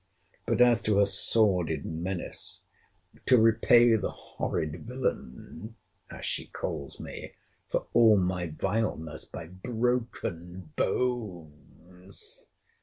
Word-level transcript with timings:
—But 0.47 0.61
as 0.61 0.81
to 0.81 0.97
her 0.97 1.05
sordid 1.05 1.85
menace—To 1.85 3.37
repay 3.39 3.95
the 3.95 4.09
horrid 4.09 4.87
villain, 4.87 5.75
as 6.09 6.25
she 6.25 6.47
calls 6.47 6.99
me, 6.99 7.33
for 7.69 7.85
all 7.93 8.17
my 8.17 8.47
vileness 8.47 9.25
by 9.25 9.45
BROKEN 9.45 10.71
BONES! 10.75 12.49